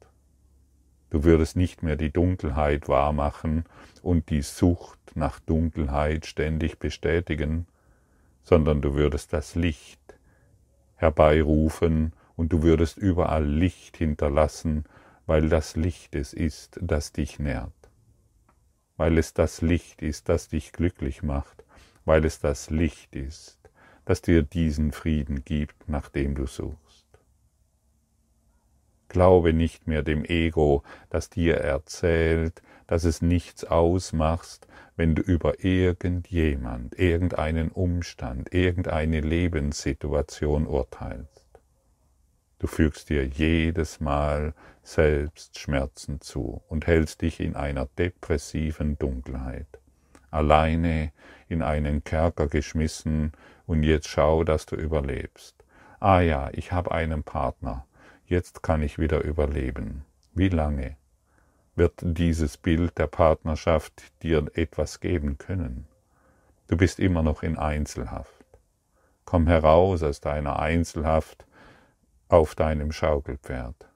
Du 1.11 1.25
würdest 1.25 1.57
nicht 1.57 1.83
mehr 1.83 1.97
die 1.97 2.13
Dunkelheit 2.13 2.89
wahrmachen 2.89 3.65
und 4.03 4.31
die 4.31 4.43
Sucht 4.43 4.99
nach 5.15 5.41
Dunkelheit 5.41 6.27
ständig 6.27 6.79
bestätigen, 6.79 7.67
sondern 8.43 8.81
du 8.81 8.95
würdest 8.95 9.33
das 9.33 9.55
Licht 9.55 10.01
herbeirufen 11.03 12.13
und 12.37 12.53
du 12.53 12.63
würdest 12.63 12.97
überall 12.97 13.45
Licht 13.45 13.97
hinterlassen, 13.97 14.85
weil 15.27 15.49
das 15.49 15.77
Licht 15.77 16.15
es 16.15 16.33
ist, 16.33 16.79
das 16.81 17.13
dich 17.13 17.39
nährt, 17.39 17.73
weil 18.97 19.19
es 19.19 19.35
das 19.35 19.61
Licht 19.61 20.01
ist, 20.01 20.29
das 20.29 20.49
dich 20.49 20.73
glücklich 20.73 21.23
macht, 21.23 21.65
weil 22.05 22.25
es 22.25 22.41
das 22.41 22.71
Licht 22.71 23.15
ist, 23.15 23.59
das 24.05 24.23
dir 24.23 24.43
diesen 24.43 24.93
Frieden 24.93 25.45
gibt, 25.45 25.89
nach 25.89 26.09
dem 26.09 26.35
du 26.35 26.47
suchst. 26.47 27.07
Glaube 29.09 29.53
nicht 29.53 29.87
mehr 29.87 30.03
dem 30.03 30.25
Ego, 30.25 30.83
das 31.11 31.29
dir 31.29 31.59
erzählt, 31.59 32.63
dass 32.93 33.05
es 33.05 33.23
nichts 33.23 33.65
ausmachst, 33.65 34.67
wenn 34.97 35.15
du 35.15 35.23
über 35.23 35.65
irgendjemand, 35.65 36.99
irgendeinen 36.99 37.71
Umstand, 37.71 38.53
irgendeine 38.53 39.23
Lebenssituation 39.23 40.67
urteilst. 40.67 41.49
Du 42.59 42.67
fügst 42.67 43.09
dir 43.09 43.27
jedes 43.27 44.01
Mal 44.01 44.53
selbst 44.83 45.59
Schmerzen 45.59 46.21
zu 46.21 46.61
und 46.69 46.87
hältst 46.87 47.23
dich 47.23 47.41
in 47.41 47.57
einer 47.57 47.87
depressiven 47.97 48.99
Dunkelheit, 48.99 49.81
alleine 50.31 51.13
in 51.49 51.63
einen 51.63 52.05
Kerker 52.05 52.47
geschmissen 52.47 53.33
und 53.65 53.85
jetzt 53.85 54.09
schau, 54.09 54.45
dass 54.45 54.67
du 54.67 54.77
überlebst. 54.77 55.65
Ah 55.99 56.21
ja, 56.21 56.51
ich 56.53 56.73
habe 56.73 56.93
einen 56.93 57.23
Partner, 57.23 57.87
jetzt 58.27 58.63
kann 58.63 58.83
ich 58.83 58.99
wieder 58.99 59.25
überleben. 59.25 60.05
Wie 60.35 60.51
lange? 60.51 60.99
Wird 61.75 61.95
dieses 62.03 62.57
Bild 62.57 62.99
der 62.99 63.07
Partnerschaft 63.07 64.03
dir 64.23 64.51
etwas 64.55 65.01
geben 65.01 65.39
können. 65.39 65.87
Du 66.69 66.77
bist 66.77 66.99
immer 66.99 67.23
noch 67.23 67.43
in 67.43 67.59
Einzelhaft. 67.59 68.45
Komm 69.25 69.47
heraus 69.47 70.03
aus 70.03 70.21
deiner 70.21 70.59
Einzelhaft 70.59 71.47
auf 72.29 72.55
deinem 72.55 72.93
Schaukelpferd. 72.93 73.89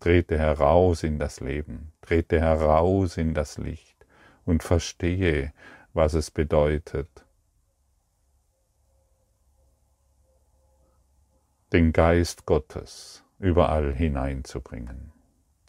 Trete 0.00 0.38
heraus 0.38 1.02
in 1.02 1.18
das 1.18 1.40
Leben, 1.40 1.92
trete 2.00 2.40
heraus 2.40 3.16
in 3.16 3.34
das 3.34 3.58
Licht 3.58 4.06
und 4.44 4.62
verstehe, 4.62 5.52
was 5.92 6.14
es 6.14 6.30
bedeutet, 6.30 7.08
den 11.72 11.92
Geist 11.92 12.46
Gottes 12.46 13.24
überall 13.38 13.92
hineinzubringen. 13.92 15.12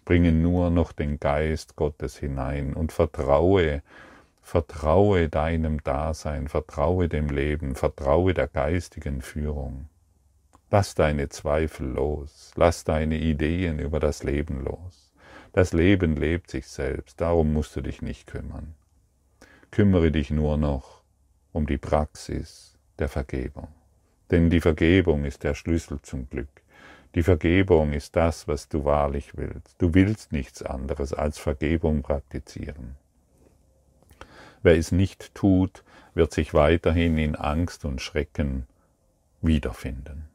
Bringe 0.06 0.32
nur 0.32 0.70
noch 0.70 0.92
den 0.92 1.20
Geist 1.20 1.76
Gottes 1.76 2.18
hinein 2.18 2.74
und 2.74 2.92
vertraue, 2.92 3.84
vertraue 4.42 5.30
deinem 5.30 5.84
Dasein, 5.84 6.48
vertraue 6.48 7.08
dem 7.08 7.30
Leben, 7.30 7.76
vertraue 7.76 8.34
der 8.34 8.48
geistigen 8.48 9.22
Führung. 9.22 9.88
Lass 10.72 10.96
deine 10.96 11.30
Zweifel 11.30 11.88
los, 11.88 12.52
lass 12.56 12.84
deine 12.84 13.18
Ideen 13.18 13.80
über 13.80 14.00
das 14.00 14.24
Leben 14.24 14.64
los. 14.64 15.14
Das 15.54 15.74
Leben 15.74 16.16
lebt 16.16 16.50
sich 16.50 16.68
selbst, 16.68 17.20
darum 17.20 17.52
musst 17.52 17.76
du 17.76 17.82
dich 17.82 18.02
nicht 18.02 18.26
kümmern. 18.26 18.74
Kümmere 19.70 20.12
dich 20.12 20.32
nur 20.32 20.58
noch 20.58 21.04
um 21.52 21.68
die 21.68 21.78
Praxis 21.78 22.78
der 23.00 23.10
Vergebung. 23.10 23.68
Denn 24.32 24.50
die 24.50 24.62
Vergebung 24.62 25.26
ist 25.26 25.44
der 25.44 25.54
Schlüssel 25.54 26.02
zum 26.02 26.30
Glück. 26.30 26.61
Die 27.14 27.24
Vergebung 27.24 27.92
ist 27.92 28.16
das, 28.16 28.48
was 28.48 28.70
du 28.70 28.86
wahrlich 28.86 29.36
willst. 29.36 29.76
Du 29.82 29.94
willst 29.94 30.32
nichts 30.32 30.64
anderes 30.64 31.14
als 31.14 31.38
Vergebung 31.38 32.04
praktizieren. 32.04 32.96
Wer 34.64 34.78
es 34.78 34.94
nicht 34.94 35.36
tut, 35.36 35.84
wird 36.14 36.32
sich 36.32 36.54
weiterhin 36.54 37.18
in 37.18 37.36
Angst 37.36 37.84
und 37.84 38.02
Schrecken 38.02 38.66
wiederfinden. 39.42 40.30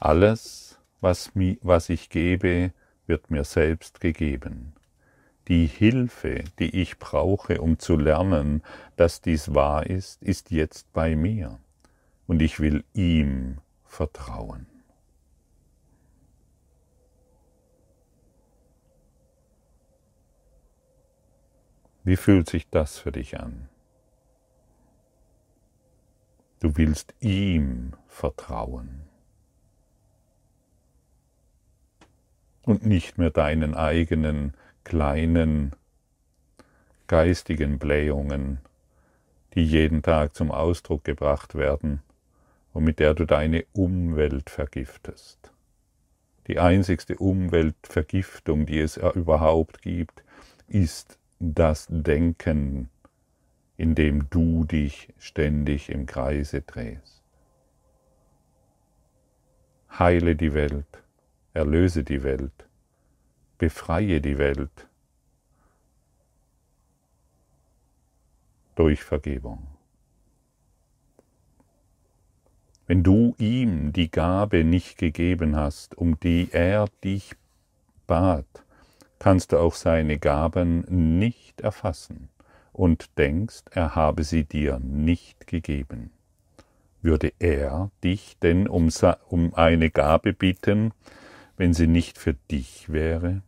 Alles, 0.00 0.78
was, 1.00 1.30
ich 1.88 2.10
gebe, 2.10 2.72
wird 3.06 3.30
mir 3.30 3.44
selbst 3.44 4.00
gegeben 4.00 4.74
die 5.48 5.66
Hilfe, 5.66 6.44
die 6.58 6.80
ich 6.80 6.98
brauche, 6.98 7.60
um 7.60 7.78
zu 7.78 7.96
lernen, 7.96 8.62
dass 8.96 9.20
dies 9.20 9.54
wahr 9.54 9.86
ist, 9.86 10.22
ist 10.22 10.50
jetzt 10.50 10.92
bei 10.92 11.16
mir 11.16 11.58
und 12.26 12.40
ich 12.40 12.60
will 12.60 12.84
ihm 12.94 13.58
vertrauen. 13.84 14.66
Wie 22.04 22.16
fühlt 22.16 22.50
sich 22.50 22.68
das 22.68 22.98
für 22.98 23.12
dich 23.12 23.40
an? 23.40 23.68
Du 26.60 26.76
willst 26.76 27.14
ihm 27.20 27.94
vertrauen 28.06 29.04
und 32.62 32.84
nicht 32.84 33.18
mehr 33.18 33.30
deinen 33.30 33.74
eigenen 33.74 34.54
kleinen 34.84 35.72
geistigen 37.06 37.78
Blähungen, 37.78 38.58
die 39.54 39.64
jeden 39.64 40.02
Tag 40.02 40.34
zum 40.34 40.50
Ausdruck 40.50 41.04
gebracht 41.04 41.54
werden 41.54 42.02
und 42.72 42.84
mit 42.84 42.98
der 42.98 43.14
du 43.14 43.24
deine 43.24 43.64
Umwelt 43.72 44.50
vergiftest. 44.50 45.52
Die 46.46 46.58
einzigste 46.58 47.16
Umweltvergiftung, 47.16 48.66
die 48.66 48.80
es 48.80 48.98
überhaupt 48.98 49.80
gibt, 49.80 50.22
ist 50.66 51.18
das 51.38 51.86
Denken, 51.88 52.90
in 53.76 53.94
dem 53.94 54.28
du 54.30 54.64
dich 54.64 55.12
ständig 55.18 55.88
im 55.88 56.06
Kreise 56.06 56.60
drehst. 56.62 57.22
Heile 59.98 60.36
die 60.36 60.52
Welt, 60.54 61.02
erlöse 61.54 62.02
die 62.02 62.22
Welt, 62.22 62.63
befreie 63.58 64.20
die 64.20 64.38
Welt 64.38 64.88
durch 68.74 69.02
Vergebung. 69.02 69.66
Wenn 72.86 73.02
du 73.02 73.34
ihm 73.38 73.92
die 73.92 74.10
Gabe 74.10 74.62
nicht 74.62 74.98
gegeben 74.98 75.56
hast, 75.56 75.96
um 75.96 76.20
die 76.20 76.48
er 76.52 76.86
dich 77.02 77.34
bat, 78.06 78.46
kannst 79.18 79.52
du 79.52 79.58
auch 79.58 79.74
seine 79.74 80.18
Gaben 80.18 80.84
nicht 81.16 81.62
erfassen 81.62 82.28
und 82.72 83.16
denkst, 83.16 83.62
er 83.70 83.94
habe 83.94 84.22
sie 84.24 84.44
dir 84.44 84.80
nicht 84.80 85.46
gegeben. 85.46 86.10
Würde 87.00 87.32
er 87.38 87.90
dich 88.02 88.36
denn 88.40 88.68
um, 88.68 88.90
eine 89.54 89.90
Gabe 89.90 90.34
bitten, 90.34 90.92
wenn 91.56 91.74
sie 91.74 91.86
nicht 91.86 92.18
für 92.18 92.34
dich 92.50 92.92
wäre? 92.92 93.42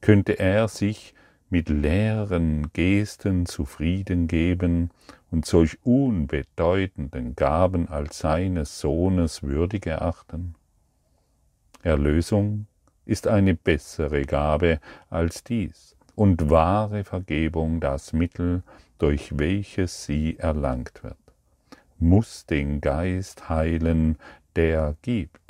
Könnte 0.00 0.38
er 0.38 0.68
sich 0.68 1.14
mit 1.50 1.68
leeren 1.68 2.72
Gesten 2.72 3.46
zufrieden 3.46 4.26
geben 4.26 4.90
und 5.30 5.46
solch 5.46 5.78
unbedeutenden 5.84 7.36
Gaben 7.36 7.88
als 7.88 8.18
seines 8.18 8.80
Sohnes 8.80 9.42
würdig 9.42 9.86
erachten? 9.86 10.54
Erlösung 11.82 12.66
ist 13.04 13.26
eine 13.26 13.54
bessere 13.54 14.22
Gabe 14.22 14.80
als 15.10 15.44
dies 15.44 15.96
und 16.14 16.50
wahre 16.50 17.04
Vergebung 17.04 17.80
das 17.80 18.12
Mittel, 18.12 18.62
durch 18.98 19.36
welches 19.38 20.04
sie 20.04 20.38
erlangt 20.38 21.02
wird, 21.02 21.16
muss 21.98 22.46
den 22.46 22.80
Geist 22.80 23.48
heilen, 23.48 24.16
der 24.54 24.96
gibt, 25.02 25.41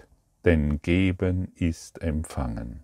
denn 0.44 0.80
geben 0.82 1.52
ist 1.54 2.02
empfangen. 2.02 2.82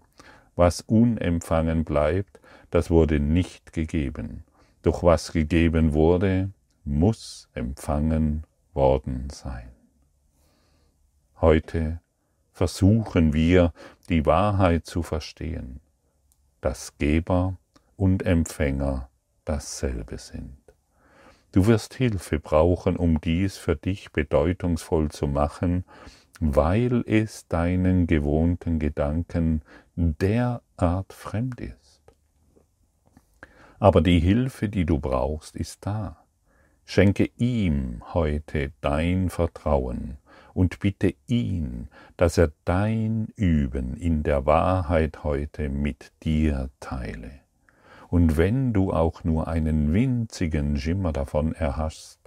Was 0.57 0.81
unempfangen 0.81 1.85
bleibt, 1.85 2.41
das 2.71 2.91
wurde 2.91 3.21
nicht 3.21 3.73
gegeben, 3.73 4.45
doch 4.83 5.03
was 5.03 5.33
gegeben 5.33 5.93
wurde, 5.93 6.51
muss 6.85 7.49
empfangen 7.55 8.45
worden 8.75 9.31
sein. 9.31 9.71
Heute 11.41 12.01
versuchen 12.53 13.33
wir, 13.33 13.73
die 14.09 14.27
Wahrheit 14.27 14.85
zu 14.87 15.03
verstehen, 15.03 15.81
dass 16.61 16.99
Geber 16.99 17.57
und 17.97 18.25
Empfänger 18.25 19.09
dasselbe 19.45 20.19
sind. 20.19 20.57
Du 21.53 21.67
wirst 21.67 21.95
Hilfe 21.95 22.39
brauchen, 22.41 22.97
um 22.97 23.21
dies 23.21 23.57
für 23.57 23.77
dich 23.77 24.13
bedeutungsvoll 24.13 25.11
zu 25.11 25.27
machen, 25.27 25.85
weil 26.41 27.03
es 27.07 27.49
deinen 27.49 28.07
gewohnten 28.07 28.79
Gedanken 28.79 29.63
derart 29.97 31.13
fremd 31.13 31.61
ist. 31.61 32.03
Aber 33.79 34.01
die 34.01 34.21
Hilfe, 34.21 34.69
die 34.69 34.85
du 34.85 34.99
brauchst, 34.99 35.57
ist 35.57 35.87
da. 35.87 36.17
Schenke 36.85 37.31
ihm 37.37 38.03
heute 38.15 38.73
dein 38.81 39.31
Vertrauen 39.31 40.17
und 40.55 40.81
bitte 40.81 41.15
ihn, 41.27 41.89
dass 42.17 42.39
er 42.39 42.51
dein 42.65 43.29
Üben 43.37 43.95
in 43.97 44.23
der 44.23 44.47
Wahrheit 44.47 45.23
heute 45.23 45.69
mit 45.69 46.13
dir 46.23 46.71
teile. 46.81 47.31
Und 48.09 48.37
wenn 48.37 48.73
du 48.73 48.93
auch 48.93 49.23
nur 49.23 49.49
einen 49.49 49.93
winzigen 49.93 50.79
Schimmer 50.79 51.13
davon 51.13 51.53
erhascht, 51.53 52.19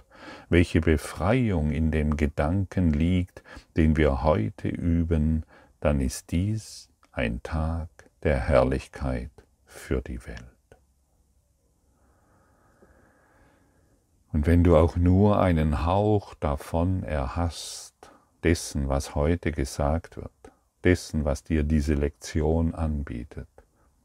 welche 0.48 0.80
Befreiung 0.80 1.70
in 1.70 1.90
dem 1.90 2.16
Gedanken 2.16 2.92
liegt, 2.92 3.42
den 3.76 3.96
wir 3.96 4.22
heute 4.22 4.68
üben, 4.68 5.44
dann 5.80 6.00
ist 6.00 6.30
dies 6.30 6.88
ein 7.12 7.42
Tag 7.42 7.88
der 8.22 8.38
Herrlichkeit 8.38 9.30
für 9.64 10.00
die 10.00 10.24
Welt. 10.26 10.46
Und 14.32 14.46
wenn 14.46 14.64
du 14.64 14.76
auch 14.76 14.96
nur 14.96 15.40
einen 15.40 15.84
Hauch 15.84 16.34
davon 16.34 17.02
erhasst, 17.02 17.94
dessen, 18.42 18.88
was 18.88 19.14
heute 19.14 19.52
gesagt 19.52 20.16
wird, 20.16 20.30
dessen, 20.84 21.24
was 21.24 21.44
dir 21.44 21.64
diese 21.64 21.94
Lektion 21.94 22.74
anbietet, 22.74 23.48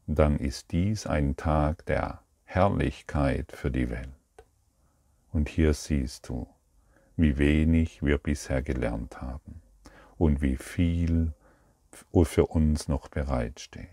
dann 0.06 0.38
ist 0.38 0.72
dies 0.72 1.08
ein 1.08 1.36
Tag 1.36 1.86
der 1.86 2.22
Herrlichkeit 2.44 3.52
für 3.52 3.72
die 3.72 3.90
Welt. 3.90 4.17
Und 5.32 5.50
hier 5.50 5.74
siehst 5.74 6.30
du, 6.30 6.48
wie 7.16 7.38
wenig 7.38 8.04
wir 8.04 8.18
bisher 8.18 8.62
gelernt 8.62 9.22
haben 9.22 9.62
und 10.18 10.42
wie 10.42 10.58
viel 10.58 11.34
für 12.24 12.48
uns 12.48 12.88
noch 12.88 13.08
bereitsteht. 13.08 13.88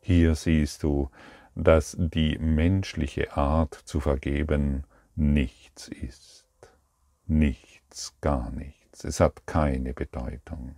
Hier 0.00 0.34
siehst 0.34 0.82
du, 0.82 1.10
dass 1.54 1.96
die 1.98 2.38
menschliche 2.38 3.36
Art 3.36 3.74
zu 3.74 4.00
vergeben 4.00 4.84
nichts 5.16 5.88
ist. 5.88 6.46
Nichts, 7.26 8.14
gar 8.20 8.50
nichts. 8.50 9.04
Es 9.04 9.20
hat 9.20 9.46
keine 9.46 9.92
Bedeutung. 9.92 10.76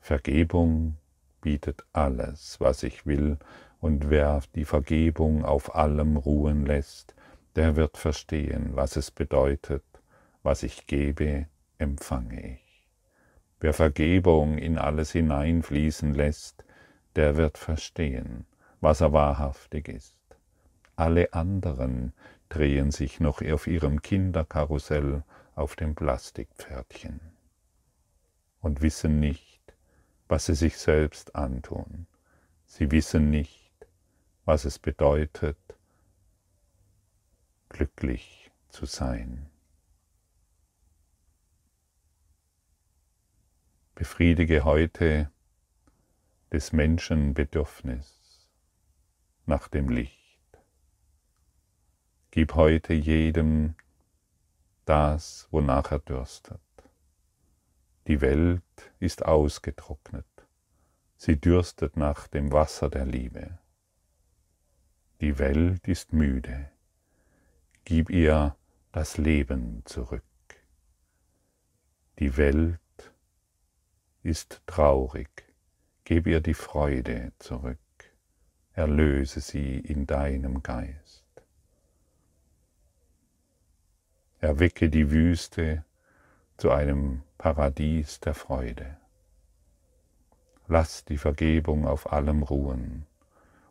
Vergebung 0.00 0.96
bietet 1.40 1.84
alles, 1.92 2.60
was 2.60 2.82
ich 2.82 3.06
will, 3.06 3.38
und 3.80 4.08
wer 4.08 4.40
die 4.54 4.64
Vergebung 4.64 5.44
auf 5.44 5.74
allem 5.74 6.16
ruhen 6.16 6.64
lässt, 6.64 7.15
der 7.56 7.76
wird 7.76 7.96
verstehen, 7.96 8.76
was 8.76 8.96
es 8.96 9.10
bedeutet, 9.10 9.84
was 10.42 10.62
ich 10.62 10.86
gebe, 10.86 11.46
empfange 11.78 12.54
ich. 12.54 12.88
Wer 13.58 13.72
Vergebung 13.72 14.58
in 14.58 14.78
alles 14.78 15.12
hineinfließen 15.12 16.14
lässt, 16.14 16.64
der 17.16 17.36
wird 17.36 17.58
verstehen, 17.58 18.46
was 18.80 19.00
er 19.00 19.12
wahrhaftig 19.12 19.88
ist. 19.88 20.18
Alle 20.94 21.32
anderen, 21.32 22.12
drehen 22.48 22.90
sich 22.90 23.20
noch 23.20 23.42
auf 23.42 23.66
ihrem 23.66 24.02
Kinderkarussell 24.02 25.24
auf 25.54 25.76
dem 25.76 25.94
Plastikpferdchen 25.94 27.20
und 28.60 28.82
wissen 28.82 29.20
nicht, 29.20 29.60
was 30.28 30.46
sie 30.46 30.54
sich 30.54 30.76
selbst 30.76 31.34
antun. 31.34 32.06
Sie 32.66 32.90
wissen 32.90 33.30
nicht, 33.30 33.72
was 34.44 34.64
es 34.64 34.78
bedeutet, 34.78 35.56
glücklich 37.68 38.50
zu 38.68 38.86
sein. 38.86 39.48
Befriedige 43.94 44.64
heute 44.64 45.30
des 46.52 46.72
Menschen 46.72 47.34
Bedürfnis 47.34 48.46
nach 49.46 49.68
dem 49.68 49.88
Licht. 49.88 50.16
Gib 52.30 52.54
heute 52.54 52.92
jedem 52.92 53.74
das, 54.84 55.48
wonach 55.50 55.90
er 55.90 55.98
dürstet. 56.00 56.60
Die 58.06 58.20
Welt 58.20 58.62
ist 59.00 59.24
ausgetrocknet. 59.24 60.26
Sie 61.16 61.40
dürstet 61.40 61.96
nach 61.96 62.28
dem 62.28 62.52
Wasser 62.52 62.90
der 62.90 63.06
Liebe. 63.06 63.58
Die 65.20 65.38
Welt 65.38 65.88
ist 65.88 66.12
müde. 66.12 66.70
Gib 67.88 68.10
ihr 68.10 68.56
das 68.90 69.16
Leben 69.16 69.82
zurück. 69.84 70.24
Die 72.18 72.36
Welt 72.36 72.80
ist 74.24 74.60
traurig. 74.66 75.28
Gib 76.02 76.26
ihr 76.26 76.40
die 76.40 76.54
Freude 76.54 77.32
zurück. 77.38 77.78
Erlöse 78.72 79.40
sie 79.40 79.78
in 79.78 80.04
deinem 80.04 80.64
Geist. 80.64 81.22
Erwecke 84.40 84.90
die 84.90 85.12
Wüste 85.12 85.84
zu 86.56 86.72
einem 86.72 87.22
Paradies 87.38 88.18
der 88.18 88.34
Freude. 88.34 88.96
Lass 90.66 91.04
die 91.04 91.18
Vergebung 91.18 91.86
auf 91.86 92.12
allem 92.12 92.42
ruhen 92.42 93.06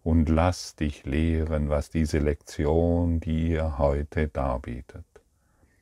und 0.06 0.30
lass 0.30 0.76
dich 0.76 1.04
lehren, 1.06 1.70
was 1.70 1.90
diese 1.90 2.20
Lektion 2.20 3.20
dir 3.20 3.80
heute 3.80 4.28
darbietet. 4.28 5.04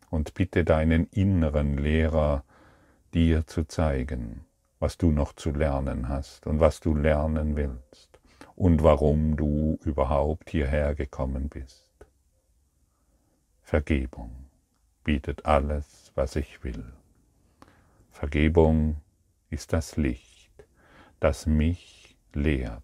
Und 0.10 0.34
bitte 0.34 0.64
deinen 0.64 1.08
inneren 1.08 1.78
Lehrer 1.78 2.46
dir 3.14 3.46
zu 3.46 3.66
zeigen, 3.66 4.46
was 4.80 4.98
du 4.98 5.12
noch 5.12 5.34
zu 5.34 5.52
lernen 5.52 6.08
hast 6.08 6.48
und 6.48 6.62
was 6.62 6.80
du 6.80 6.96
lernen 6.96 7.58
willst 7.58 8.18
und 8.56 8.82
warum 8.82 9.36
du 9.36 9.78
überhaupt 9.84 10.52
hierher 10.52 10.96
gekommen 10.96 11.50
bist. 11.50 11.92
Vergebung 13.62 14.32
bietet 15.04 15.46
alles, 15.46 16.14
was 16.16 16.38
ich 16.38 16.64
will. 16.64 16.86
Vergebung 18.10 18.96
ist 19.50 19.74
das 19.74 19.98
Licht, 19.98 20.54
das 21.20 21.46
mich 21.46 22.16
lehrt. 22.34 22.84